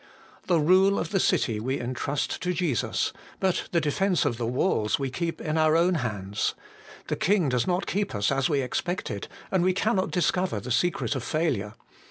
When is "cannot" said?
9.73-10.09